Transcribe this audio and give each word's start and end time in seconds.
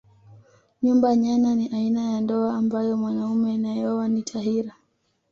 Nyumba 0.81 1.09
nyana 1.21 1.55
ni 1.55 1.67
aina 1.73 2.11
ya 2.11 2.21
ndoa 2.21 2.53
ambayo 2.55 2.97
mwanaume 2.97 3.53
anayeoa 3.53 4.07
ni 4.07 4.21
tahira 4.23 4.73